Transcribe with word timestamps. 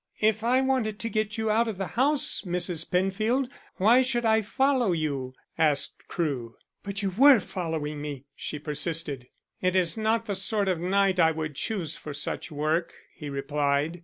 "If 0.19 0.43
I 0.43 0.61
wanted 0.61 0.97
to 1.01 1.09
get 1.09 1.37
you 1.37 1.51
out 1.51 1.67
of 1.67 1.77
the 1.77 1.85
house, 1.89 2.41
Mrs. 2.43 2.89
Penfield, 2.89 3.47
why 3.75 4.01
should 4.01 4.25
I 4.25 4.41
follow 4.41 4.93
you?" 4.93 5.35
asked 5.59 6.07
Crewe. 6.07 6.55
"But 6.81 7.03
you 7.03 7.11
were 7.11 7.39
following 7.39 8.01
me," 8.01 8.25
she 8.35 8.57
persisted. 8.57 9.27
"It 9.61 9.75
is 9.75 9.97
not 9.97 10.25
the 10.25 10.35
sort 10.35 10.67
of 10.67 10.79
night 10.79 11.19
I 11.19 11.29
would 11.31 11.53
choose 11.53 11.97
for 11.97 12.15
such 12.15 12.51
work," 12.51 12.91
he 13.13 13.29
replied. 13.29 13.99